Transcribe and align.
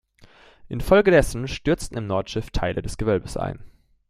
Infolgedessen 0.67 1.47
stürzten 1.47 1.95
im 1.95 2.07
Nordschiff 2.07 2.49
Teile 2.49 2.81
des 2.81 2.97
Gewölbes 2.97 3.37
ein. 3.37 3.63